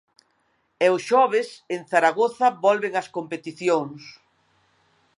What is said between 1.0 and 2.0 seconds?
xoves en